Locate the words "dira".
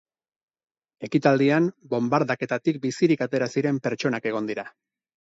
4.53-4.65